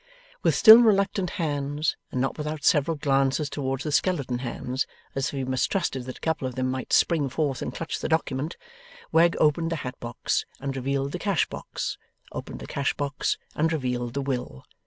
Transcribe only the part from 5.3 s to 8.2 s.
he mistrusted that a couple of them might spring forth and clutch the